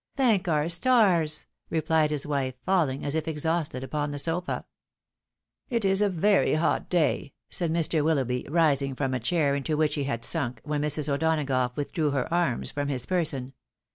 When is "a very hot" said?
6.01-6.89